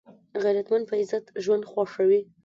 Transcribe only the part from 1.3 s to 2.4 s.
ژوند خوښوي